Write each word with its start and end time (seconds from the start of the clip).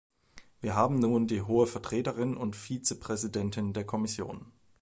Wir 0.61 0.73
haben 0.75 0.97
nun 0.97 1.27
die 1.27 1.43
Hohe 1.43 1.67
Vertreterin 1.67 2.35
und 2.35 2.55
Vizepräsidentin 2.55 3.71
der 3.73 3.85
Kommission. 3.85 4.51